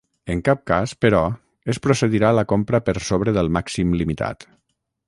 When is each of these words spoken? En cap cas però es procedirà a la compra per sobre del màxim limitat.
En 0.35 0.39
cap 0.47 0.63
cas 0.71 0.93
però 1.05 1.19
es 1.75 1.81
procedirà 1.85 2.33
a 2.35 2.37
la 2.39 2.47
compra 2.55 2.83
per 2.89 2.99
sobre 3.13 3.39
del 3.39 3.57
màxim 3.61 3.97
limitat. 4.03 4.53